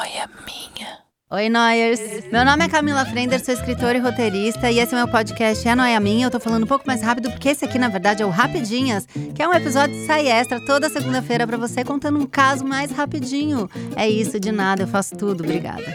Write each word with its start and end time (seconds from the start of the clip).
noia 0.00 0.30
minha. 0.46 0.98
Oi, 1.30 1.48
Noyers! 1.50 2.00
Meu 2.32 2.42
nome 2.42 2.64
é 2.64 2.68
Camila 2.68 3.04
Frender, 3.04 3.44
sou 3.44 3.52
escritora 3.52 3.98
e 3.98 4.00
roteirista, 4.00 4.70
e 4.70 4.78
esse 4.78 4.94
é 4.94 4.96
meu 4.96 5.06
podcast 5.06 5.68
É 5.68 5.74
Noia 5.74 6.00
Minha. 6.00 6.26
Eu 6.26 6.30
tô 6.30 6.40
falando 6.40 6.64
um 6.64 6.66
pouco 6.66 6.86
mais 6.86 7.02
rápido, 7.02 7.30
porque 7.30 7.50
esse 7.50 7.66
aqui, 7.66 7.78
na 7.78 7.88
verdade, 7.88 8.22
é 8.22 8.26
o 8.26 8.30
Rapidinhas, 8.30 9.06
que 9.34 9.42
é 9.42 9.46
um 9.46 9.52
episódio 9.52 9.94
de 9.94 10.06
sai 10.06 10.26
extra 10.26 10.58
toda 10.64 10.88
segunda-feira 10.88 11.46
pra 11.46 11.58
você, 11.58 11.84
contando 11.84 12.18
um 12.18 12.24
caso 12.24 12.64
mais 12.64 12.90
rapidinho. 12.90 13.68
É 13.94 14.08
isso, 14.08 14.40
de 14.40 14.50
nada, 14.50 14.84
eu 14.84 14.88
faço 14.88 15.14
tudo. 15.16 15.44
Obrigada. 15.44 15.94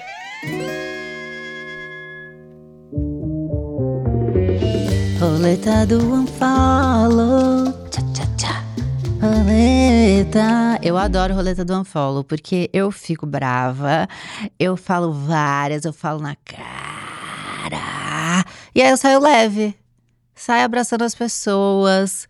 Roleta 5.19 5.85
do 5.87 6.13
Unfollow. 6.13 7.84
Roleta. 9.25 10.79
Eu 10.83 10.97
adoro 10.97 11.33
roleta 11.33 11.65
do 11.65 11.79
Unfollow, 11.79 12.23
porque 12.23 12.69
eu 12.71 12.91
fico 12.91 13.25
brava, 13.25 14.07
eu 14.59 14.77
falo 14.77 15.11
várias, 15.11 15.83
eu 15.83 15.91
falo 15.91 16.21
na 16.21 16.35
cara. 16.35 17.75
E 18.73 18.81
aí 18.81 18.89
eu 18.89 18.97
saio 18.97 19.19
leve. 19.19 19.75
Saio 20.35 20.65
abraçando 20.65 21.03
as 21.03 21.15
pessoas, 21.15 22.27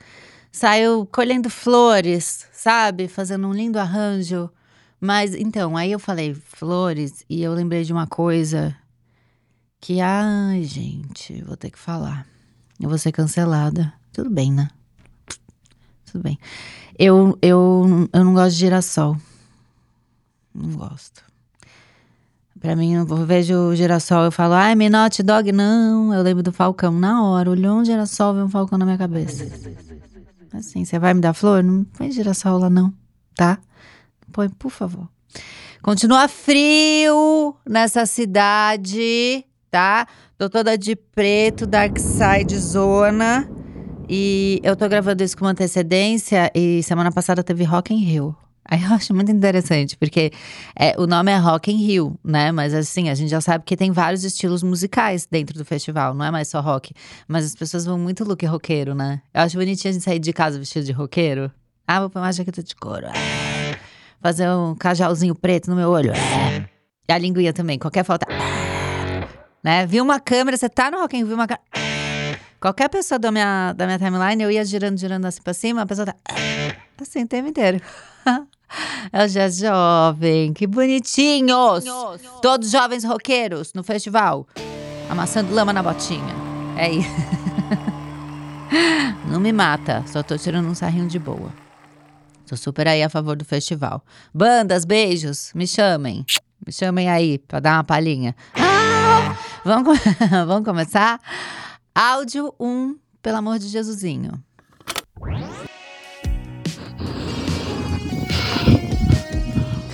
saio 0.52 1.06
colhendo 1.12 1.50
flores, 1.50 2.48
sabe? 2.54 3.08
Fazendo 3.10 3.48
um 3.48 3.54
lindo 3.54 3.78
arranjo. 3.78 4.50
Mas 5.02 5.34
então, 5.36 5.76
aí 5.76 5.92
eu 5.92 6.00
falei 6.00 6.34
flores 6.34 7.26
e 7.30 7.44
eu 7.44 7.54
lembrei 7.54 7.84
de 7.84 7.92
uma 7.92 8.08
coisa 8.08 8.74
que, 9.82 10.00
ai, 10.00 10.64
gente, 10.64 11.42
vou 11.42 11.58
ter 11.58 11.72
que 11.72 11.80
falar. 11.80 12.26
Eu 12.80 12.88
vou 12.88 12.98
ser 12.98 13.12
cancelada. 13.12 13.92
Tudo 14.14 14.30
bem, 14.30 14.52
né? 14.52 14.70
Tudo 16.16 16.24
bem. 16.24 16.40
Eu, 16.98 17.38
eu, 17.42 18.08
eu 18.14 18.24
não 18.24 18.34
gosto 18.34 18.52
de 18.52 18.60
girassol. 18.60 19.18
Não 20.54 20.72
gosto. 20.78 21.22
Pra 22.58 22.74
mim, 22.74 22.94
eu 22.94 23.06
vejo 23.26 23.54
o 23.54 23.76
girassol, 23.76 24.24
eu 24.24 24.32
falo, 24.32 24.54
ai, 24.54 24.76
Minote 24.76 25.22
Dog, 25.22 25.52
não. 25.52 26.14
Eu 26.14 26.22
lembro 26.22 26.42
do 26.42 26.54
Falcão 26.54 26.94
na 26.98 27.22
hora. 27.22 27.50
Olhou 27.50 27.80
um 27.80 27.84
girassol, 27.84 28.34
veio 28.34 28.46
um 28.46 28.50
Falcão 28.50 28.78
na 28.78 28.86
minha 28.86 28.98
cabeça. 28.98 29.46
Assim, 30.54 30.86
você 30.86 30.98
vai 30.98 31.14
me 31.14 31.20
dar 31.20 31.34
flor? 31.34 31.62
Não 31.62 31.84
põe 31.84 32.10
girassol 32.10 32.60
lá, 32.60 32.70
não, 32.70 32.94
tá? 33.36 33.60
Põe, 34.32 34.48
por 34.48 34.72
favor. 34.72 35.10
Continua 35.82 36.30
frio 36.30 37.54
nessa 37.68 38.06
cidade, 38.06 39.44
tá? 39.70 40.08
Tô 40.38 40.50
toda 40.50 40.78
de 40.78 40.96
preto, 40.96 41.68
Dark 41.68 42.00
Side 42.00 42.58
Zona. 42.58 43.50
E 44.10 44.60
eu 44.64 44.76
tô 44.76 44.88
gravando 44.88 45.24
isso 45.24 45.38
com 45.38 45.46
antecedência 45.46 46.52
e 46.54 46.82
semana 46.84 47.12
passada 47.12 47.44
teve 47.44 47.64
Rock 47.64 47.94
in 47.94 47.98
Rio. 47.98 48.36
Aí 48.68 48.84
eu 48.84 48.94
acho 48.94 49.14
muito 49.14 49.32
interessante, 49.32 49.96
porque 49.96 50.32
é, 50.76 50.96
o 50.98 51.06
nome 51.06 51.32
é 51.32 51.38
Rock 51.38 51.72
in 51.72 51.78
Rio, 51.78 52.18
né? 52.24 52.52
Mas 52.52 52.74
assim, 52.74 53.10
a 53.10 53.16
gente 53.16 53.30
já 53.30 53.40
sabe 53.40 53.64
que 53.64 53.78
tem 53.78 53.92
vários 53.92 54.24
estilos 54.24 54.64
musicais 54.64 55.28
dentro 55.30 55.58
do 55.58 55.64
festival, 55.64 56.16
não 56.16 56.26
é 56.26 56.32
mais 56.32 56.48
só 56.48 56.62
rock. 56.62 56.92
Mas 57.28 57.46
as 57.46 57.56
pessoas 57.56 57.86
vão 57.86 58.00
muito 58.00 58.24
look 58.24 58.44
roqueiro, 58.46 58.96
né? 58.96 59.22
Eu 59.34 59.42
acho 59.42 59.56
bonitinho 59.58 59.92
a 59.92 59.94
gente 59.94 60.04
sair 60.04 60.20
de 60.20 60.34
casa 60.34 60.58
vestido 60.58 60.84
de 60.84 60.92
roqueiro. 60.92 61.52
Ah, 61.88 62.00
vou 62.00 62.10
pôr 62.10 62.20
uma 62.20 62.32
jaqueta 62.32 62.64
de 62.64 62.76
couro. 62.76 63.06
é. 63.06 63.78
Fazer 64.20 64.50
um 64.50 64.74
cajalzinho 64.74 65.36
preto 65.36 65.70
no 65.70 65.76
meu 65.76 65.90
olho. 65.92 66.12
é. 66.12 66.68
E 67.08 67.14
a 67.14 67.18
linguinha 67.20 67.54
também, 67.54 67.78
qualquer 67.78 68.04
falta. 68.04 68.26
é. 68.32 69.28
Né? 69.64 69.86
Viu 69.86 70.04
uma 70.04 70.20
câmera, 70.20 70.58
você 70.58 70.68
tá 70.68 70.90
no 70.90 70.98
Rock 71.00 71.16
in 71.16 71.20
Rio, 71.20 71.28
viu 71.28 71.36
uma 71.36 71.48
câmera. 71.48 71.85
Qualquer 72.66 72.90
pessoa 72.90 73.20
da 73.20 73.32
minha, 73.32 73.74
da 73.74 73.86
minha 73.86 74.00
timeline, 74.00 74.42
eu 74.42 74.50
ia 74.50 74.66
girando, 74.66 74.98
girando 74.98 75.26
assim 75.26 75.40
pra 75.40 75.54
cima, 75.54 75.84
a 75.84 75.86
pessoa 75.86 76.08
tá 76.08 76.16
assim 77.00 77.22
o 77.22 77.28
tempo 77.28 77.48
inteiro. 77.48 77.80
É 79.14 79.24
o 79.24 79.28
Jazz 79.28 79.58
Jovem, 79.58 80.52
que 80.52 80.66
bonitinhos! 80.66 81.86
Todos 82.42 82.72
jovens 82.72 83.04
roqueiros 83.04 83.72
no 83.74 83.84
festival, 83.84 84.48
amassando 85.08 85.54
lama 85.54 85.72
na 85.72 85.84
botinha. 85.84 86.34
É 86.76 86.90
isso. 86.90 87.08
Não 89.30 89.40
me 89.40 89.54
mata, 89.54 90.04
só 90.08 90.24
tô 90.24 90.36
tirando 90.36 90.68
um 90.68 90.74
sarrinho 90.74 91.08
de 91.08 91.20
boa. 91.20 91.54
Tô 92.48 92.58
super 92.58 92.88
aí 92.88 93.04
a 93.04 93.10
favor 93.10 93.38
do 93.38 93.46
festival. 93.46 94.04
Bandas, 94.34 94.84
beijos, 94.84 95.52
me 95.54 95.68
chamem. 95.68 96.26
Me 96.66 96.74
chamem 96.74 97.08
aí 97.08 97.38
pra 97.38 97.60
dar 97.60 97.76
uma 97.76 97.84
palhinha. 97.84 98.36
Ah! 98.56 99.38
Vamos, 99.64 100.00
vamos 100.48 100.66
começar? 100.66 101.22
Áudio 101.98 102.54
1, 102.60 102.98
pelo 103.22 103.38
amor 103.38 103.58
de 103.58 103.70
Jesusinho. 103.70 104.34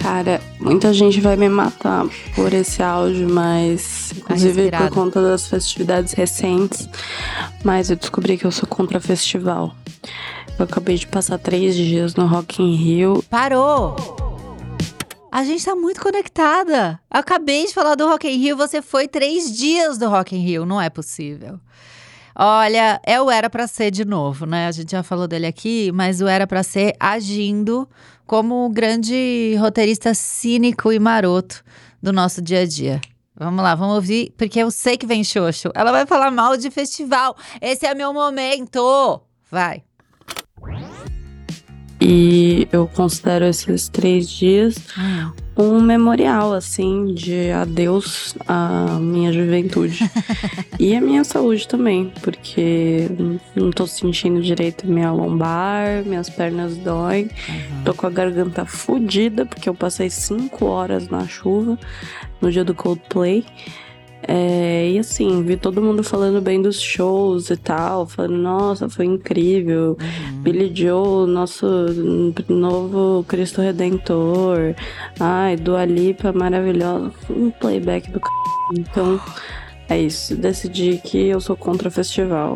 Cara, 0.01 0.41
muita 0.59 0.91
gente 0.91 1.21
vai 1.21 1.35
me 1.35 1.47
matar 1.47 2.07
por 2.33 2.51
esse 2.53 2.81
áudio, 2.81 3.29
mas 3.29 4.13
inclusive 4.17 4.71
por 4.71 4.89
conta 4.89 5.21
das 5.21 5.45
festividades 5.45 6.13
recentes. 6.13 6.89
Mas 7.63 7.91
eu 7.91 7.95
descobri 7.95 8.35
que 8.35 8.45
eu 8.45 8.51
sou 8.51 8.67
contra 8.67 8.99
festival. 8.99 9.75
Eu 10.57 10.65
acabei 10.65 10.95
de 10.95 11.05
passar 11.05 11.37
três 11.37 11.75
dias 11.75 12.15
no 12.15 12.25
Rock 12.25 12.63
in 12.63 12.75
Rio. 12.77 13.23
Parou! 13.29 14.20
A 15.31 15.45
gente 15.45 15.63
tá 15.63 15.73
muito 15.73 16.01
conectada. 16.01 16.99
Eu 17.09 17.21
acabei 17.21 17.65
de 17.65 17.73
falar 17.73 17.95
do 17.95 18.05
Rock 18.05 18.27
in 18.27 18.35
Rio, 18.37 18.57
você 18.57 18.81
foi 18.81 19.07
três 19.07 19.49
dias 19.49 19.97
do 19.97 20.09
Rock 20.09 20.35
in 20.35 20.39
Rio, 20.39 20.65
não 20.65 20.81
é 20.81 20.89
possível. 20.89 21.57
Olha, 22.35 22.99
é 23.05 23.21
o 23.21 23.31
Era 23.31 23.49
Pra 23.49 23.65
Ser 23.65 23.91
de 23.91 24.03
novo, 24.03 24.45
né? 24.45 24.67
A 24.67 24.71
gente 24.71 24.91
já 24.91 25.01
falou 25.01 25.29
dele 25.29 25.45
aqui, 25.45 25.89
mas 25.93 26.19
o 26.19 26.27
Era 26.27 26.45
Pra 26.45 26.63
Ser 26.63 26.95
agindo 26.99 27.87
como 28.27 28.65
o 28.65 28.69
grande 28.69 29.55
roteirista 29.57 30.13
cínico 30.13 30.91
e 30.91 30.99
maroto 30.99 31.63
do 32.01 32.11
nosso 32.11 32.41
dia 32.41 32.61
a 32.61 32.65
dia. 32.65 32.99
Vamos 33.33 33.63
lá, 33.63 33.73
vamos 33.73 33.95
ouvir, 33.95 34.33
porque 34.37 34.59
eu 34.59 34.69
sei 34.69 34.97
que 34.97 35.05
vem 35.05 35.23
Xoxo. 35.23 35.71
Ela 35.73 35.93
vai 35.93 36.05
falar 36.05 36.29
mal 36.29 36.57
de 36.57 36.69
festival. 36.69 37.37
Esse 37.61 37.85
é 37.85 37.95
meu 37.95 38.13
momento. 38.13 39.21
Vai. 39.49 39.83
E 42.01 42.67
eu 42.71 42.87
considero 42.87 43.45
esses 43.45 43.87
três 43.87 44.27
dias 44.27 44.75
um 45.55 45.79
memorial, 45.79 46.53
assim, 46.53 47.13
de 47.13 47.51
adeus 47.51 48.35
à 48.47 48.97
minha 48.99 49.31
juventude. 49.31 49.99
e 50.79 50.95
à 50.95 51.01
minha 51.01 51.23
saúde 51.23 51.67
também, 51.67 52.11
porque 52.21 53.07
não 53.55 53.69
tô 53.69 53.85
sentindo 53.85 54.41
direito 54.41 54.87
minha 54.87 55.11
lombar, 55.11 56.03
minhas 56.03 56.29
pernas 56.29 56.75
doem. 56.77 57.29
Tô 57.85 57.93
com 57.93 58.07
a 58.07 58.09
garganta 58.09 58.65
fodida, 58.65 59.45
porque 59.45 59.69
eu 59.69 59.75
passei 59.75 60.09
cinco 60.09 60.65
horas 60.65 61.07
na 61.07 61.27
chuva 61.27 61.77
no 62.41 62.51
dia 62.51 62.63
do 62.63 62.73
Coldplay. 62.73 63.45
É, 64.27 64.89
e 64.89 64.99
assim, 64.99 65.43
vi 65.43 65.57
todo 65.57 65.81
mundo 65.81 66.03
falando 66.03 66.41
bem 66.41 66.61
dos 66.61 66.79
shows 66.79 67.49
e 67.49 67.57
tal, 67.57 68.05
falando, 68.05 68.37
nossa, 68.37 68.87
foi 68.87 69.05
incrível. 69.05 69.97
Billy 70.43 70.71
Joe, 70.73 71.27
nosso 71.27 71.65
novo 72.47 73.25
Cristo 73.27 73.61
Redentor. 73.61 74.75
Ai, 75.19 75.55
Dua 75.55 75.85
Lipa, 75.85 76.31
maravilhosa. 76.31 77.11
Um 77.29 77.49
playback 77.49 78.11
do 78.11 78.19
c... 78.19 78.79
Então, 78.79 79.19
é 79.89 79.99
isso. 79.99 80.35
Decidi 80.35 81.01
que 81.03 81.27
eu 81.27 81.41
sou 81.41 81.55
contra 81.55 81.87
o 81.87 81.91
festival. 81.91 82.53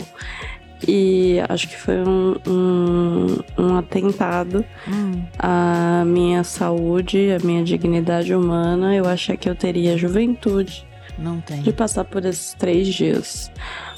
E 0.87 1.37
acho 1.49 1.67
que 1.67 1.77
foi 1.77 1.95
um, 1.97 2.35
um, 2.47 3.37
um 3.57 3.77
atentado 3.77 4.63
Hum. 4.87 5.23
à 5.39 6.03
minha 6.05 6.43
saúde, 6.43 7.31
à 7.31 7.43
minha 7.43 7.63
dignidade 7.63 8.35
humana. 8.35 8.95
Eu 8.95 9.05
achei 9.07 9.35
que 9.35 9.49
eu 9.49 9.55
teria 9.55 9.97
juventude 9.97 10.85
Não 11.17 11.39
tem. 11.41 11.61
de 11.61 11.71
passar 11.73 12.03
por 12.05 12.23
esses 12.25 12.53
três 12.53 12.87
dias. 12.93 13.51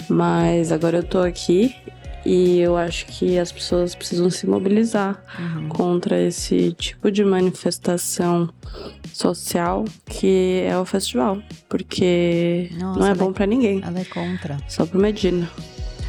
Mas 0.10 0.72
agora 0.72 0.98
eu 0.98 1.04
tô 1.04 1.20
aqui 1.20 1.76
e 2.26 2.60
eu 2.60 2.76
acho 2.78 3.06
que 3.08 3.38
as 3.40 3.52
pessoas 3.52 3.96
precisam 3.96 4.30
se 4.30 4.46
mobilizar 4.48 5.24
Uhum. 5.40 5.70
contra 5.70 6.20
esse 6.22 6.74
tipo 6.74 7.10
de 7.12 7.24
manifestação 7.24 8.50
social 9.14 9.86
que 10.06 10.64
é 10.68 10.78
o 10.78 10.86
festival. 10.86 11.42
Porque 11.70 12.70
Nossa, 12.80 13.00
não 13.00 13.08
é 13.08 13.16
bom 13.16 13.30
é- 13.30 13.34
pra 13.34 13.46
ninguém. 13.46 13.82
Ela 13.84 14.00
é 14.00 14.06
contra. 14.06 14.58
Só 14.68 14.86
pro 14.86 15.00
Medina. 15.00 15.50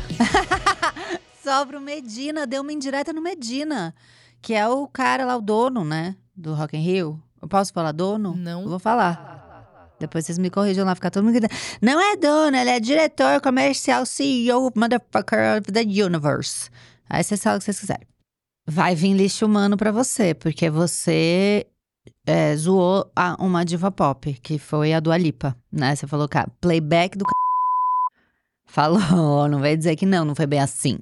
Só 1.43 1.65
pro 1.65 1.81
Medina, 1.81 2.47
deu 2.47 2.63
uma 2.63 2.73
indireta 2.73 3.13
no 3.13 3.23
Medina, 3.23 3.95
que 4.43 4.53
é 4.55 4.69
o 4.69 4.87
cara 4.87 5.25
lá, 5.25 5.37
o 5.37 5.41
dono, 5.41 5.85
né, 5.85 6.15
do 6.37 6.53
Rock 6.55 6.77
in 6.77 6.81
Rio. 6.81 7.23
Eu 7.41 7.49
posso 7.49 7.73
falar 7.73 7.93
dono? 7.93 8.35
Não. 8.37 8.63
Eu 8.63 8.69
vou 8.69 8.79
falar. 8.79 9.38
Depois 10.01 10.25
vocês 10.27 10.39
me 10.39 10.49
corrijam 10.51 10.85
lá, 10.85 10.95
ficar 10.95 11.11
todo 11.11 11.25
mundo 11.25 11.33
gritando. 11.35 11.59
Não 11.83 12.01
é 12.01 12.17
dono, 12.17 12.57
ele 12.57 12.71
é 12.71 12.79
diretor 12.81 13.41
comercial, 13.41 14.07
CEO, 14.07 14.71
motherfucker 14.75 15.59
of 15.59 15.73
the 15.73 15.81
universe. 15.83 16.71
Aí 17.09 17.23
vocês 17.25 17.43
falam 17.43 17.57
o 17.57 17.61
que 17.61 17.65
vocês 17.65 17.81
quiserem. 17.81 18.07
Vai 18.67 18.95
vir 18.95 19.15
lixo 19.15 19.47
humano 19.47 19.77
pra 19.77 19.91
você, 19.91 20.35
porque 20.35 20.69
você 20.71 21.67
é, 22.27 22.55
zoou 22.55 23.11
a- 23.17 23.37
uma 23.41 23.65
diva 23.65 23.91
pop, 23.91 24.33
que 24.43 24.59
foi 24.59 24.93
a 24.93 25.01
Dua 25.01 25.17
Lipa, 25.17 25.57
né? 25.73 25.97
Você 25.97 26.07
falou, 26.07 26.29
cara, 26.29 26.49
playback 26.61 27.17
do 27.17 27.25
c... 27.25 27.31
Falou, 28.67 29.01
não 29.49 29.61
vai 29.61 29.77
dizer 29.77 29.97
que 29.97 30.05
não, 30.07 30.25
não 30.25 30.35
foi 30.35 30.47
bem 30.47 30.61
assim. 30.61 30.99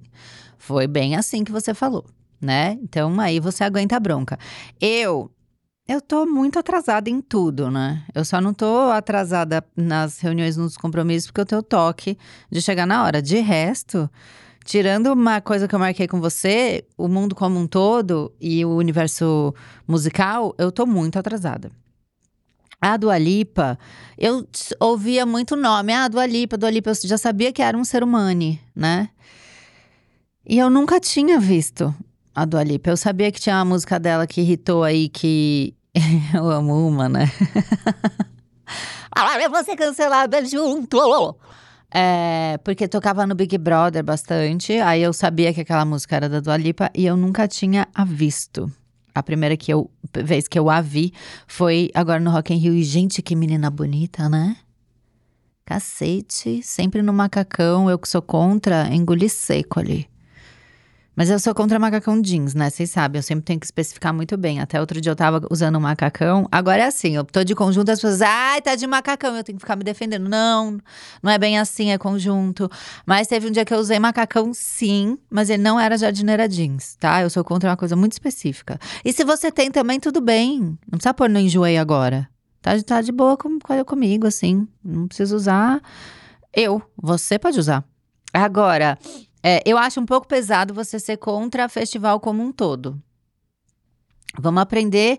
Foi 0.57 0.87
bem 0.87 1.17
assim 1.17 1.45
que 1.45 1.53
você 1.53 1.75
falou, 1.75 2.05
né? 2.41 2.79
Então 2.83 3.19
aí 3.21 3.41
você 3.41 3.65
aguenta 3.65 3.97
a 3.97 4.01
bronca. 4.01 4.39
Eu 4.81 5.31
eu 5.89 6.01
tô 6.01 6.27
muito 6.27 6.59
atrasada 6.59 7.09
em 7.09 7.21
tudo, 7.21 7.71
né? 7.71 8.03
Eu 8.15 8.25
só 8.25 8.41
não 8.41 8.53
tô 8.53 8.91
atrasada 8.91 9.65
nas 9.77 10.19
reuniões, 10.19 10.57
nos 10.57 10.77
compromissos, 10.77 11.29
porque 11.29 11.41
eu 11.41 11.47
tenho 11.47 11.63
toque 11.63 12.19
de 12.51 12.61
chegar 12.61 12.87
na 12.87 13.05
hora. 13.05 13.23
De 13.23 13.39
resto, 13.39 14.11
tirando 14.65 15.13
uma 15.13 15.41
coisa 15.41 15.69
que 15.69 15.75
eu 15.75 15.79
marquei 15.79 16.09
com 16.09 16.21
você, 16.21 16.85
o 16.99 17.07
mundo 17.07 17.37
como 17.37 17.59
um 17.59 17.69
todo 17.69 18.35
e 18.41 18.65
o 18.65 18.71
universo 18.71 19.55
musical, 19.87 20.55
eu 20.59 20.73
tô 20.73 20.85
muito 20.87 21.19
atrasada. 21.19 21.71
A 22.81 22.97
Dua 22.97 23.17
Lipa, 23.17 23.79
eu 24.19 24.47
ouvia 24.81 25.25
muito 25.25 25.55
nome. 25.55 25.93
Ah, 25.93 26.09
Dua 26.09 26.27
Lipa, 26.27 26.59
Dua 26.59 26.71
Lipa, 26.71 26.91
eu 26.91 26.95
já 27.05 27.17
sabia 27.17 27.53
que 27.53 27.63
era 27.63 27.79
um 27.79 27.85
ser 27.85 28.03
humano, 28.03 28.59
né? 28.75 29.09
E 30.45 30.59
eu 30.59 30.69
nunca 30.69 31.01
tinha 31.01 31.39
visto 31.41 31.95
a 32.37 32.45
Dua 32.45 32.63
Lipa. 32.63 32.91
Eu 32.91 32.97
sabia 32.99 33.33
que 33.33 33.41
tinha 33.41 33.57
uma 33.57 33.65
música 33.65 33.99
dela 33.99 34.27
que 34.27 34.43
irritou 34.43 34.85
aí, 34.85 35.09
que 35.09 35.75
eu 36.35 36.51
amo 36.51 36.87
uma, 36.87 37.09
né? 37.09 37.33
Ah, 39.19 39.41
eu 39.41 39.51
vou 39.51 39.65
ser 39.65 39.77
cancelada 39.77 40.45
junto! 40.45 40.99
É, 41.91 42.59
porque 42.63 42.87
tocava 42.87 43.27
no 43.27 43.35
Big 43.35 43.57
Brother 43.57 44.05
bastante, 44.05 44.75
aí 44.75 45.03
eu 45.03 45.13
sabia 45.15 45.55
que 45.55 45.63
aquela 45.63 45.87
música 45.87 46.17
era 46.17 46.29
da 46.29 46.41
Dua 46.41 46.59
Lipa 46.59 46.91
e 46.95 47.07
eu 47.07 47.17
nunca 47.17 47.49
tinha 47.49 47.89
a 47.95 48.05
visto. 48.05 48.71
A 49.15 49.23
primeira 49.23 49.57
que 49.57 49.73
eu, 49.73 49.91
vez 50.13 50.47
que 50.47 50.59
eu 50.59 50.69
a 50.69 50.83
vi 50.83 51.15
foi 51.47 51.91
agora 51.95 52.21
no 52.21 52.31
Rock 52.31 52.53
in 52.53 52.59
Rio. 52.59 52.75
E, 52.75 52.83
gente, 52.85 53.23
que 53.23 53.35
menina 53.35 53.71
bonita, 53.71 54.29
né? 54.29 54.59
Cacete, 55.65 56.63
sempre 56.63 57.01
no 57.01 57.15
macacão, 57.15 57.89
eu 57.89 57.99
que 57.99 58.07
sou 58.07 58.21
contra, 58.21 58.95
engoli 58.95 59.31
seco 59.31 59.81
ali. 59.81 60.07
Mas 61.17 61.31
eu 61.31 61.39
sou 61.39 61.55
contra 61.55 61.79
macacão 61.79 62.21
jeans, 62.21 62.55
né? 62.55 62.69
Vocês 62.69 62.91
sabem, 62.91 63.19
eu 63.19 63.23
sempre 63.23 63.43
tenho 63.43 63.59
que 63.59 63.65
especificar 63.65 64.13
muito 64.13 64.37
bem. 64.37 64.61
Até 64.61 64.79
outro 64.79 65.01
dia 65.01 65.11
eu 65.11 65.17
tava 65.17 65.41
usando 65.51 65.77
um 65.77 65.81
macacão. 65.81 66.47
Agora 66.53 66.83
é 66.83 66.87
assim, 66.87 67.17
eu 67.17 67.25
tô 67.25 67.43
de 67.43 67.55
conjunto, 67.55 67.91
as 67.91 67.99
pessoas, 67.99 68.21
ai, 68.21 68.61
tá 68.61 68.75
de 68.75 68.87
macacão, 68.87 69.35
eu 69.35 69.43
tenho 69.43 69.57
que 69.57 69.63
ficar 69.63 69.77
me 69.77 69.83
defendendo. 69.83 70.29
Não, 70.29 70.79
não 71.23 71.33
é 71.33 71.39
bem 71.39 71.59
assim, 71.59 71.91
é 71.91 71.97
conjunto. 71.97 72.71
Mas 73.07 73.27
teve 73.27 73.49
um 73.49 73.51
dia 73.51 73.65
que 73.65 73.73
eu 73.73 73.79
usei 73.79 73.99
macacão, 73.99 74.53
sim, 74.53 75.17
mas 75.31 75.49
ele 75.49 75.63
não 75.63 75.81
era 75.81 75.97
jardineira 75.97 76.47
jeans, 76.47 76.97
tá? 76.97 77.23
Eu 77.23 77.31
sou 77.31 77.43
contra 77.43 77.71
uma 77.71 77.77
coisa 77.79 77.97
muito 77.97 78.13
específica. 78.13 78.79
E 79.03 79.11
se 79.11 79.25
você 79.25 79.51
tem 79.51 79.71
também, 79.71 79.99
tudo 79.99 80.21
bem. 80.21 80.61
Não 80.61 80.99
precisa 80.99 81.15
pôr 81.15 81.31
no 81.31 81.39
enjoei 81.39 81.79
agora. 81.79 82.29
Tá, 82.61 82.73
tá 82.83 83.01
de 83.01 83.11
boa 83.11 83.39
com, 83.39 83.59
comigo, 83.87 84.27
assim. 84.27 84.69
Não 84.85 85.09
precisa 85.09 85.35
usar. 85.35 85.81
Eu, 86.53 86.83
você 86.95 87.39
pode 87.39 87.59
usar. 87.59 87.83
Agora, 88.35 88.99
é, 89.49 89.63
eu 89.65 89.79
acho 89.79 90.01
um 90.01 90.05
pouco 90.05 90.27
pesado 90.27 90.75
você 90.75 90.99
ser 90.99 91.19
contra 91.19 91.69
festival 91.69 92.19
como 92.19 92.43
um 92.43 92.51
todo. 92.51 93.01
Vamos 94.37 94.61
aprender 94.61 95.19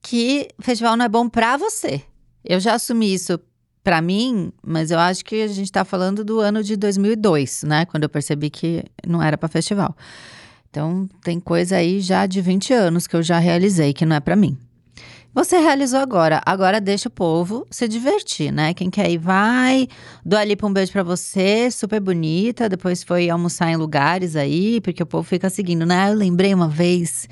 que 0.00 0.48
festival 0.58 0.96
não 0.96 1.04
é 1.04 1.08
bom 1.10 1.28
para 1.28 1.58
você. 1.58 2.00
Eu 2.42 2.58
já 2.58 2.72
assumi 2.72 3.12
isso 3.12 3.38
para 3.84 4.00
mim, 4.00 4.50
mas 4.66 4.90
eu 4.90 4.98
acho 4.98 5.22
que 5.22 5.42
a 5.42 5.46
gente 5.46 5.66
está 5.66 5.84
falando 5.84 6.24
do 6.24 6.40
ano 6.40 6.62
de 6.62 6.74
2002, 6.74 7.64
né? 7.64 7.84
Quando 7.84 8.04
eu 8.04 8.08
percebi 8.08 8.48
que 8.48 8.82
não 9.06 9.22
era 9.22 9.36
para 9.36 9.46
festival. 9.46 9.94
Então, 10.70 11.06
tem 11.22 11.38
coisa 11.38 11.76
aí 11.76 12.00
já 12.00 12.24
de 12.24 12.40
20 12.40 12.72
anos 12.72 13.06
que 13.06 13.14
eu 13.14 13.22
já 13.22 13.38
realizei 13.38 13.92
que 13.92 14.06
não 14.06 14.16
é 14.16 14.20
para 14.20 14.36
mim. 14.36 14.56
Você 15.36 15.58
realizou 15.58 16.00
agora, 16.00 16.40
agora 16.46 16.80
deixa 16.80 17.08
o 17.08 17.12
povo 17.12 17.66
se 17.70 17.86
divertir, 17.86 18.50
né? 18.50 18.72
Quem 18.72 18.88
quer 18.88 19.10
ir 19.10 19.18
vai, 19.18 19.86
dou 20.24 20.38
ali 20.38 20.56
um 20.62 20.72
beijo 20.72 20.90
para 20.90 21.02
você, 21.02 21.70
super 21.70 22.00
bonita. 22.00 22.70
Depois 22.70 23.02
foi 23.02 23.28
almoçar 23.28 23.70
em 23.70 23.76
lugares 23.76 24.34
aí, 24.34 24.80
porque 24.80 25.02
o 25.02 25.06
povo 25.06 25.24
fica 25.28 25.50
seguindo, 25.50 25.84
né? 25.84 26.08
Eu 26.08 26.14
lembrei 26.14 26.54
uma 26.54 26.70
vez 26.70 27.28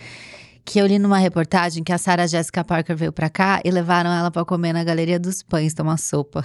que 0.66 0.78
eu 0.78 0.86
li 0.86 0.98
numa 0.98 1.16
reportagem 1.16 1.82
que 1.82 1.94
a 1.94 1.96
Sarah 1.96 2.26
Jessica 2.26 2.62
Parker 2.62 2.94
veio 2.94 3.10
pra 3.10 3.30
cá 3.30 3.62
e 3.64 3.70
levaram 3.70 4.12
ela 4.12 4.30
para 4.30 4.44
comer 4.44 4.74
na 4.74 4.84
Galeria 4.84 5.18
dos 5.18 5.42
Pães, 5.42 5.72
tomar 5.72 5.96
sopa. 5.96 6.44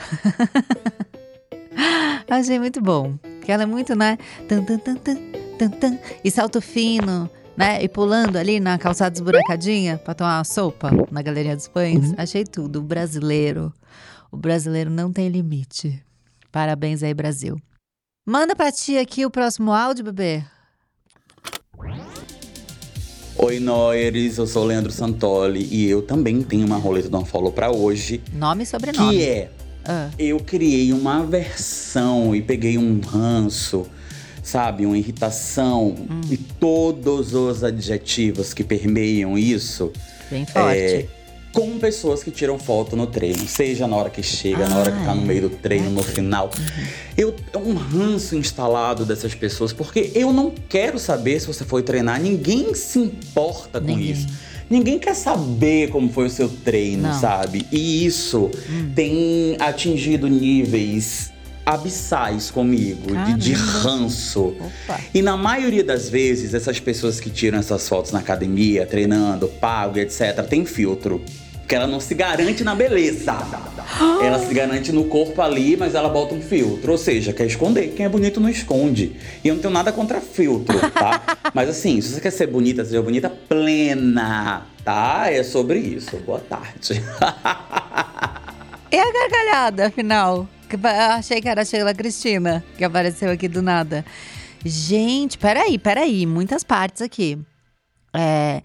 Achei 2.31 2.57
muito 2.57 2.79
bom. 2.79 3.15
Que 3.41 3.51
ela 3.51 3.63
é 3.63 3.65
muito, 3.65 3.97
né? 3.97 4.17
Tum, 4.47 4.63
tum, 4.63 4.77
tum, 4.77 4.95
tum, 4.95 5.15
tum, 5.57 5.69
tum. 5.71 5.99
E 6.23 6.31
salto 6.31 6.61
fino 6.61 7.29
né? 7.59 7.83
E 7.83 7.89
pulando 7.89 8.37
ali 8.37 8.57
na 8.57 8.77
calçada 8.77 9.13
esburacadinha 9.13 9.97
pra 9.97 10.13
tomar 10.13 10.37
uma 10.37 10.43
sopa 10.45 10.91
na 11.11 11.21
Galeria 11.21 11.57
dos 11.57 11.67
Pães. 11.67 12.11
Uhum. 12.11 12.15
Achei 12.17 12.45
tudo. 12.45 12.79
O 12.79 12.81
brasileiro. 12.81 13.73
O 14.31 14.37
brasileiro 14.37 14.89
não 14.89 15.11
tem 15.11 15.27
limite. 15.27 16.01
Parabéns 16.53 17.03
aí, 17.03 17.13
Brasil. 17.13 17.57
Manda 18.25 18.55
pra 18.55 18.71
ti 18.71 18.97
aqui 18.97 19.25
o 19.25 19.29
próximo 19.29 19.73
áudio, 19.73 20.05
bebê. 20.05 20.41
Oi, 23.35 23.59
Noeres, 23.59 24.37
eu 24.37 24.47
sou 24.47 24.63
o 24.63 24.65
Leandro 24.65 24.91
Santoli 24.91 25.67
e 25.69 25.89
eu 25.89 26.01
também 26.01 26.41
tenho 26.41 26.65
uma 26.65 26.77
roleta 26.77 27.09
do 27.09 27.17
Unfollow 27.17 27.51
pra 27.51 27.71
hoje. 27.71 28.21
Nome 28.33 28.63
e 28.63 28.65
sobrenome. 28.65 29.17
Que 29.17 29.23
é, 29.23 29.51
ah. 29.85 30.09
eu 30.17 30.39
criei 30.39 30.93
uma 30.93 31.25
versão 31.25 32.33
e 32.33 32.41
peguei 32.41 32.77
um 32.77 32.99
ranço 32.99 33.85
sabe, 34.49 34.85
uma 34.85 34.97
irritação 34.97 35.89
hum. 35.89 36.21
e 36.29 36.35
todos 36.35 37.35
os 37.35 37.63
adjetivos 37.63 38.53
que 38.53 38.63
permeiam 38.63 39.37
isso. 39.37 39.91
Bem 40.29 40.45
forte. 40.45 40.77
É, 40.77 41.05
com 41.53 41.77
pessoas 41.77 42.23
que 42.23 42.31
tiram 42.31 42.57
foto 42.57 42.95
no 42.95 43.05
treino, 43.05 43.47
seja 43.47 43.87
na 43.87 43.95
hora 43.95 44.09
que 44.09 44.23
chega, 44.23 44.65
ah, 44.65 44.69
na 44.69 44.77
hora 44.77 44.91
que 44.91 45.03
tá 45.03 45.15
no 45.15 45.21
meio 45.21 45.43
do 45.43 45.49
treino, 45.49 45.89
no 45.91 46.03
final. 46.03 46.49
Eu 47.17 47.35
é 47.53 47.57
um 47.57 47.73
ranço 47.73 48.35
instalado 48.35 49.05
dessas 49.05 49.35
pessoas, 49.35 49.71
porque 49.71 50.11
eu 50.15 50.33
não 50.33 50.51
quero 50.67 50.97
saber 50.97 51.39
se 51.39 51.47
você 51.47 51.63
foi 51.63 51.83
treinar, 51.83 52.19
ninguém 52.19 52.73
se 52.73 52.99
importa 52.99 53.79
com 53.79 53.87
ninguém. 53.87 54.11
isso. 54.11 54.27
Ninguém 54.69 54.99
quer 54.99 55.15
saber 55.15 55.89
como 55.89 56.11
foi 56.11 56.27
o 56.27 56.29
seu 56.29 56.47
treino, 56.47 57.03
não. 57.03 57.19
sabe? 57.19 57.65
E 57.71 58.05
isso 58.05 58.51
hum. 58.69 58.91
tem 58.95 59.57
atingido 59.59 60.27
níveis 60.27 61.31
abissais 61.69 62.49
comigo, 62.49 63.15
de, 63.25 63.33
de, 63.35 63.53
ranço. 63.53 64.55
Opa. 64.59 64.99
E 65.13 65.21
na 65.21 65.37
maioria 65.37 65.83
das 65.83 66.09
vezes, 66.09 66.55
essas 66.55 66.79
pessoas 66.79 67.19
que 67.19 67.29
tiram 67.29 67.59
essas 67.59 67.87
fotos 67.87 68.11
na 68.11 68.19
academia, 68.19 68.87
treinando, 68.87 69.47
pago, 69.47 69.99
etc., 69.99 70.43
tem 70.49 70.65
filtro. 70.65 71.23
Que 71.67 71.75
ela 71.75 71.85
não 71.85 71.99
se 71.99 72.15
garante 72.15 72.63
na 72.63 72.73
beleza. 72.73 73.37
Ela 74.23 74.39
se 74.39 74.51
garante 74.53 74.91
no 74.91 75.05
corpo 75.05 75.41
ali, 75.41 75.77
mas 75.77 75.93
ela 75.93 76.09
bota 76.09 76.33
um 76.33 76.41
filtro. 76.41 76.91
Ou 76.91 76.97
seja, 76.97 77.33
quer 77.33 77.45
esconder. 77.45 77.89
Quem 77.95 78.05
é 78.05 78.09
bonito 78.09 78.39
não 78.39 78.49
esconde. 78.49 79.15
E 79.43 79.47
eu 79.47 79.55
não 79.55 79.61
tenho 79.61 79.73
nada 79.73 79.91
contra 79.91 80.19
filtro, 80.19 80.79
tá? 80.91 81.21
mas 81.53 81.69
assim, 81.69 82.01
se 82.01 82.13
você 82.13 82.21
quer 82.21 82.31
ser 82.31 82.47
bonita, 82.47 82.83
seja 82.83 83.01
bonita 83.01 83.29
plena, 83.29 84.63
tá? 84.83 85.31
É 85.31 85.43
sobre 85.43 85.79
isso. 85.79 86.17
Boa 86.17 86.39
tarde. 86.39 87.03
e 88.91 88.97
a 88.97 89.11
gargalhada, 89.11 89.87
afinal? 89.87 90.47
Achei 91.15 91.41
que 91.41 91.49
era 91.49 91.61
a 91.61 91.65
Sheila 91.65 91.93
Cristina 91.93 92.63
que 92.77 92.83
apareceu 92.83 93.31
aqui 93.31 93.47
do 93.47 93.61
nada. 93.61 94.05
Gente, 94.63 95.37
peraí, 95.37 95.77
peraí. 95.77 96.25
Muitas 96.25 96.63
partes 96.63 97.01
aqui. 97.01 97.37
É, 98.13 98.61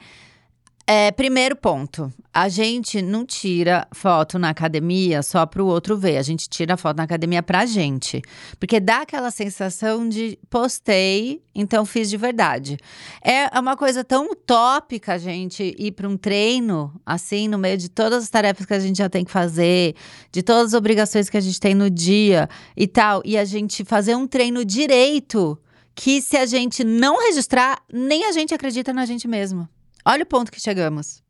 é, 0.86 1.10
primeiro 1.10 1.56
ponto, 1.56 2.12
a 2.32 2.46
gente 2.50 3.00
não 3.00 3.24
tira 3.24 3.88
foto 3.90 4.38
na 4.38 4.50
academia 4.50 5.22
só 5.22 5.46
para 5.46 5.62
o 5.62 5.66
outro 5.66 5.96
ver, 5.96 6.18
a 6.18 6.22
gente 6.22 6.46
tira 6.46 6.76
foto 6.76 6.98
na 6.98 7.04
academia 7.04 7.42
pra 7.42 7.64
gente, 7.64 8.20
porque 8.60 8.78
dá 8.78 9.00
aquela 9.00 9.30
sensação 9.30 10.06
de 10.06 10.38
postei, 10.50 11.42
então 11.54 11.86
fiz 11.86 12.10
de 12.10 12.18
verdade. 12.18 12.76
É, 13.22 13.56
é 13.56 13.60
uma 13.60 13.78
coisa 13.78 14.04
tão 14.04 14.30
utópica 14.30 15.14
a 15.14 15.18
gente 15.18 15.74
ir 15.78 15.92
para 15.92 16.06
um 16.06 16.18
treino, 16.18 16.92
assim, 17.06 17.48
no 17.48 17.56
meio 17.56 17.78
de 17.78 17.88
todas 17.88 18.24
as 18.24 18.28
tarefas 18.28 18.66
que 18.66 18.74
a 18.74 18.80
gente 18.80 18.98
já 18.98 19.08
tem 19.08 19.24
que 19.24 19.30
fazer, 19.30 19.94
de 20.30 20.42
todas 20.42 20.74
as 20.74 20.74
obrigações 20.74 21.30
que 21.30 21.36
a 21.38 21.40
gente 21.40 21.58
tem 21.58 21.74
no 21.74 21.88
dia 21.88 22.46
e 22.76 22.86
tal, 22.86 23.22
e 23.24 23.38
a 23.38 23.44
gente 23.46 23.86
fazer 23.86 24.14
um 24.16 24.26
treino 24.26 24.62
direito, 24.62 25.58
que 25.94 26.20
se 26.20 26.36
a 26.36 26.44
gente 26.44 26.84
não 26.84 27.26
registrar, 27.26 27.80
nem 27.90 28.26
a 28.26 28.32
gente 28.32 28.52
acredita 28.52 28.92
na 28.92 29.06
gente 29.06 29.26
mesmo. 29.26 29.66
Olha 30.04 30.23
o 30.23 30.26
ponto 30.26 30.52
que 30.52 30.61
chegamos. 30.61 31.23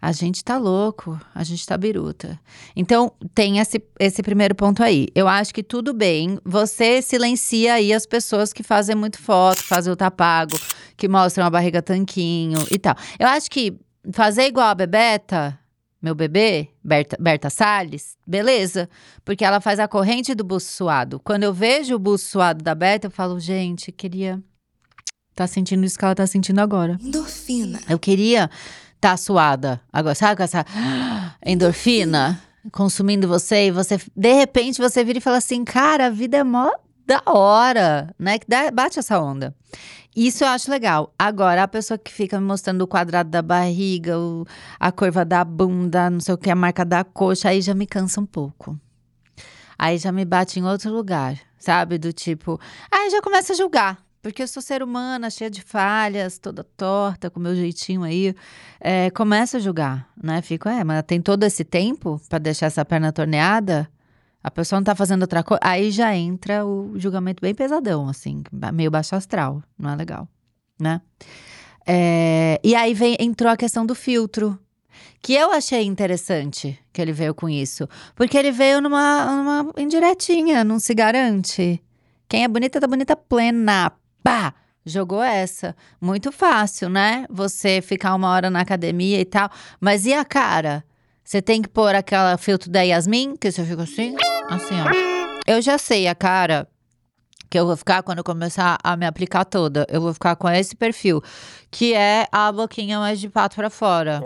A 0.00 0.12
gente 0.12 0.44
tá 0.44 0.56
louco, 0.56 1.20
a 1.34 1.42
gente 1.42 1.66
tá 1.66 1.76
biruta. 1.76 2.38
Então, 2.76 3.12
tem 3.34 3.58
esse, 3.58 3.82
esse 3.98 4.22
primeiro 4.22 4.54
ponto 4.54 4.82
aí. 4.82 5.08
Eu 5.14 5.26
acho 5.26 5.52
que 5.52 5.62
tudo 5.62 5.92
bem, 5.92 6.38
você 6.44 7.02
silencia 7.02 7.74
aí 7.74 7.92
as 7.92 8.06
pessoas 8.06 8.52
que 8.52 8.62
fazem 8.62 8.94
muito 8.94 9.20
foto, 9.20 9.62
fazem 9.62 9.92
o 9.92 9.96
tapago, 9.96 10.56
que 10.96 11.08
mostram 11.08 11.44
a 11.44 11.50
barriga 11.50 11.82
tanquinho 11.82 12.64
e 12.70 12.78
tal. 12.78 12.94
Eu 13.18 13.26
acho 13.26 13.50
que 13.50 13.76
fazer 14.12 14.44
igual 14.46 14.68
a 14.68 14.74
Bebeta, 14.74 15.58
meu 16.00 16.14
bebê, 16.14 16.68
Berta, 16.82 17.16
Berta 17.18 17.50
Salles, 17.50 18.16
beleza. 18.24 18.88
Porque 19.24 19.44
ela 19.44 19.60
faz 19.60 19.80
a 19.80 19.88
corrente 19.88 20.32
do 20.32 20.44
buço 20.44 20.72
suado. 20.72 21.20
Quando 21.24 21.42
eu 21.42 21.52
vejo 21.52 21.96
o 21.96 21.98
buço 21.98 22.26
suado 22.26 22.62
da 22.62 22.74
Berta, 22.74 23.08
eu 23.08 23.10
falo, 23.10 23.40
gente, 23.40 23.90
queria 23.90 24.40
tá 25.38 25.46
sentindo 25.46 25.84
isso 25.84 25.98
que 25.98 26.04
ela 26.04 26.14
tá 26.14 26.26
sentindo 26.26 26.60
agora. 26.60 26.98
Endorfina. 27.02 27.80
Eu 27.88 27.98
queria 27.98 28.50
tá 29.00 29.16
suada 29.16 29.80
agora, 29.92 30.14
sabe 30.14 30.36
com 30.36 30.42
essa 30.42 30.64
endorfina 31.44 32.40
consumindo 32.72 33.26
você 33.28 33.68
e 33.68 33.70
você, 33.70 33.98
de 34.16 34.32
repente, 34.34 34.78
você 34.80 35.02
vira 35.04 35.18
e 35.18 35.20
fala 35.22 35.38
assim, 35.38 35.64
cara, 35.64 36.06
a 36.06 36.10
vida 36.10 36.36
é 36.36 36.44
mó 36.44 36.70
da 37.06 37.22
hora, 37.24 38.12
né? 38.18 38.38
Que 38.38 38.46
dá, 38.46 38.70
bate 38.70 38.98
essa 38.98 39.18
onda. 39.18 39.54
Isso 40.14 40.42
eu 40.44 40.48
acho 40.48 40.70
legal. 40.70 41.14
Agora, 41.18 41.62
a 41.62 41.68
pessoa 41.68 41.96
que 41.96 42.12
fica 42.12 42.38
me 42.40 42.46
mostrando 42.46 42.82
o 42.82 42.86
quadrado 42.86 43.30
da 43.30 43.40
barriga, 43.40 44.18
o- 44.18 44.44
a 44.78 44.90
curva 44.92 45.24
da 45.24 45.42
bunda, 45.44 46.10
não 46.10 46.20
sei 46.20 46.34
o 46.34 46.38
que, 46.38 46.50
a 46.50 46.56
marca 46.56 46.84
da 46.84 47.04
coxa, 47.04 47.48
aí 47.50 47.62
já 47.62 47.72
me 47.72 47.86
cansa 47.86 48.20
um 48.20 48.26
pouco. 48.26 48.78
Aí 49.78 49.96
já 49.96 50.10
me 50.12 50.24
bate 50.24 50.58
em 50.58 50.64
outro 50.64 50.92
lugar, 50.92 51.38
sabe? 51.58 51.96
Do 51.98 52.12
tipo, 52.12 52.60
aí 52.90 53.08
já 53.10 53.22
começa 53.22 53.52
a 53.52 53.56
julgar. 53.56 53.96
Porque 54.20 54.42
eu 54.42 54.48
sou 54.48 54.62
ser 54.62 54.82
humana, 54.82 55.30
cheia 55.30 55.50
de 55.50 55.62
falhas, 55.62 56.38
toda 56.38 56.64
torta, 56.64 57.30
com 57.30 57.38
meu 57.38 57.54
jeitinho 57.54 58.02
aí. 58.02 58.34
É, 58.80 59.10
começa 59.10 59.58
a 59.58 59.60
julgar, 59.60 60.08
né? 60.20 60.42
Fico, 60.42 60.68
é, 60.68 60.82
mas 60.82 61.02
tem 61.04 61.20
todo 61.20 61.44
esse 61.44 61.64
tempo 61.64 62.20
pra 62.28 62.38
deixar 62.38 62.66
essa 62.66 62.84
perna 62.84 63.12
torneada? 63.12 63.88
A 64.42 64.50
pessoa 64.50 64.80
não 64.80 64.84
tá 64.84 64.94
fazendo 64.94 65.22
outra 65.22 65.42
coisa. 65.42 65.60
Aí 65.62 65.90
já 65.90 66.14
entra 66.16 66.64
o 66.64 66.98
julgamento 66.98 67.40
bem 67.40 67.54
pesadão, 67.54 68.08
assim, 68.08 68.42
meio 68.72 68.90
baixo 68.90 69.14
astral. 69.14 69.62
Não 69.78 69.90
é 69.90 69.96
legal, 69.96 70.28
né? 70.80 71.00
É, 71.86 72.60
e 72.62 72.74
aí 72.74 72.94
vem, 72.94 73.16
entrou 73.20 73.50
a 73.50 73.56
questão 73.56 73.86
do 73.86 73.94
filtro. 73.94 74.58
Que 75.22 75.34
eu 75.34 75.52
achei 75.52 75.82
interessante 75.84 76.78
que 76.92 77.00
ele 77.00 77.12
veio 77.12 77.34
com 77.34 77.48
isso. 77.48 77.88
Porque 78.14 78.36
ele 78.36 78.52
veio 78.52 78.80
numa, 78.80 79.24
numa 79.26 79.72
indiretinha, 79.76 80.64
não 80.64 80.78
se 80.78 80.94
garante. 80.94 81.82
Quem 82.28 82.44
é 82.44 82.48
bonita, 82.48 82.80
tá 82.80 82.86
bonita 82.86 83.16
plena. 83.16 83.92
Pá! 84.28 84.54
Jogou 84.84 85.22
essa. 85.22 85.74
Muito 85.98 86.30
fácil, 86.30 86.90
né? 86.90 87.26
Você 87.30 87.80
ficar 87.80 88.14
uma 88.14 88.30
hora 88.30 88.50
na 88.50 88.60
academia 88.60 89.18
e 89.20 89.24
tal. 89.24 89.50
Mas 89.80 90.04
e 90.04 90.12
a 90.12 90.24
cara? 90.24 90.84
Você 91.24 91.40
tem 91.40 91.62
que 91.62 91.68
pôr 91.68 91.94
aquela 91.94 92.36
filtro 92.36 92.70
da 92.70 92.82
Yasmin, 92.82 93.36
que 93.36 93.50
você 93.50 93.64
fica 93.64 93.82
assim, 93.82 94.14
assim, 94.48 94.74
ó. 94.80 94.90
Eu 95.46 95.62
já 95.62 95.78
sei 95.78 96.08
a 96.08 96.14
cara 96.14 96.68
que 97.50 97.58
eu 97.58 97.66
vou 97.66 97.76
ficar 97.76 98.02
quando 98.02 98.18
eu 98.18 98.24
começar 98.24 98.78
a 98.82 98.96
me 98.96 99.06
aplicar 99.06 99.46
toda. 99.46 99.86
Eu 99.88 100.00
vou 100.00 100.12
ficar 100.12 100.36
com 100.36 100.48
esse 100.50 100.76
perfil, 100.76 101.22
que 101.70 101.94
é 101.94 102.26
a 102.30 102.52
boquinha 102.52 102.98
mais 102.98 103.18
de 103.18 103.30
pato 103.30 103.56
pra 103.56 103.70
fora. 103.70 104.20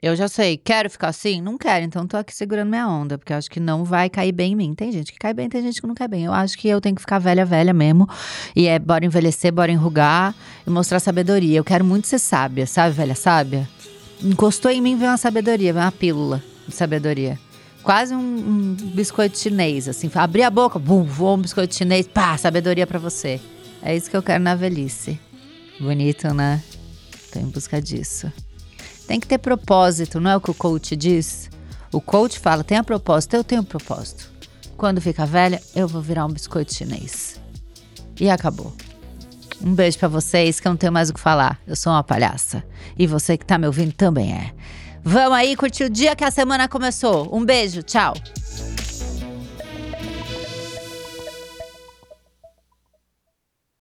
Eu 0.00 0.14
já 0.14 0.28
sei. 0.28 0.56
Quero 0.56 0.88
ficar 0.88 1.08
assim? 1.08 1.40
Não 1.40 1.58
quero. 1.58 1.84
Então 1.84 2.06
tô 2.06 2.16
aqui 2.16 2.32
segurando 2.32 2.68
minha 2.68 2.88
onda, 2.88 3.18
porque 3.18 3.32
eu 3.32 3.36
acho 3.36 3.50
que 3.50 3.58
não 3.58 3.84
vai 3.84 4.08
cair 4.08 4.30
bem 4.30 4.52
em 4.52 4.56
mim. 4.56 4.74
Tem 4.74 4.92
gente 4.92 5.12
que 5.12 5.18
cai 5.18 5.34
bem, 5.34 5.48
tem 5.48 5.60
gente 5.60 5.80
que 5.80 5.86
não 5.88 5.94
cai 5.94 6.06
bem. 6.06 6.24
Eu 6.24 6.32
acho 6.32 6.56
que 6.56 6.68
eu 6.68 6.80
tenho 6.80 6.94
que 6.94 7.00
ficar 7.00 7.18
velha, 7.18 7.44
velha 7.44 7.74
mesmo. 7.74 8.08
E 8.54 8.68
é 8.68 8.78
bora 8.78 9.04
envelhecer, 9.04 9.52
bora 9.52 9.72
enrugar 9.72 10.34
e 10.64 10.70
mostrar 10.70 11.00
sabedoria. 11.00 11.58
Eu 11.58 11.64
quero 11.64 11.84
muito 11.84 12.06
ser 12.06 12.20
sábia, 12.20 12.64
sabe, 12.64 12.94
velha 12.94 13.16
sábia? 13.16 13.68
Encostou 14.22 14.70
em 14.70 14.80
mim, 14.80 14.96
veio 14.96 15.10
uma 15.10 15.16
sabedoria, 15.16 15.72
uma 15.72 15.90
pílula 15.90 16.42
de 16.66 16.74
sabedoria. 16.74 17.36
Quase 17.82 18.14
um, 18.14 18.18
um 18.18 18.74
biscoito 18.94 19.36
chinês, 19.36 19.88
assim. 19.88 20.08
Abri 20.14 20.44
a 20.44 20.50
boca, 20.50 20.78
bum, 20.78 21.02
voou 21.02 21.36
um 21.36 21.40
biscoito 21.40 21.74
chinês, 21.74 22.06
pá, 22.06 22.36
sabedoria 22.36 22.86
pra 22.86 23.00
você. 23.00 23.40
É 23.82 23.96
isso 23.96 24.08
que 24.08 24.16
eu 24.16 24.22
quero 24.22 24.44
na 24.44 24.54
velhice. 24.54 25.18
Bonito, 25.80 26.32
né? 26.32 26.62
Tô 27.32 27.40
em 27.40 27.46
busca 27.46 27.82
disso. 27.82 28.32
Tem 29.08 29.18
que 29.18 29.26
ter 29.26 29.38
propósito, 29.38 30.20
não 30.20 30.30
é 30.30 30.36
o 30.36 30.40
que 30.40 30.50
o 30.50 30.54
coach 30.54 30.94
diz? 30.94 31.48
O 31.90 31.98
coach 31.98 32.38
fala, 32.38 32.62
tenha 32.62 32.84
propósito, 32.84 33.34
eu 33.34 33.42
tenho 33.42 33.64
propósito. 33.64 34.30
Quando 34.76 35.00
ficar 35.00 35.24
velha, 35.24 35.62
eu 35.74 35.88
vou 35.88 36.02
virar 36.02 36.26
um 36.26 36.30
biscoito 36.30 36.74
chinês. 36.74 37.40
E 38.20 38.28
acabou. 38.28 38.70
Um 39.62 39.74
beijo 39.74 39.98
pra 39.98 40.08
vocês, 40.08 40.60
que 40.60 40.68
eu 40.68 40.72
não 40.72 40.76
tenho 40.76 40.92
mais 40.92 41.08
o 41.08 41.14
que 41.14 41.20
falar. 41.20 41.58
Eu 41.66 41.74
sou 41.74 41.90
uma 41.90 42.04
palhaça. 42.04 42.62
E 42.98 43.06
você 43.06 43.38
que 43.38 43.46
tá 43.46 43.56
me 43.56 43.66
ouvindo 43.66 43.94
também 43.94 44.30
é. 44.30 44.52
Vamos 45.02 45.38
aí 45.38 45.56
curtir 45.56 45.84
o 45.84 45.90
dia 45.90 46.14
que 46.14 46.22
a 46.22 46.30
semana 46.30 46.68
começou. 46.68 47.34
Um 47.34 47.42
beijo, 47.42 47.82
tchau. 47.82 48.12